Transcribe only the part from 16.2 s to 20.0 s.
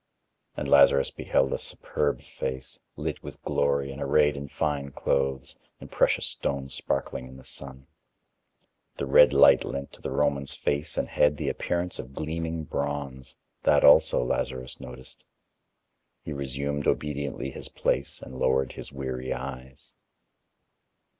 He resumed obediently his place and lowered his weary eyes.